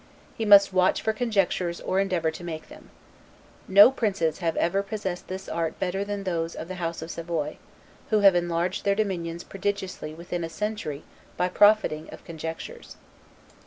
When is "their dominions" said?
8.83-9.43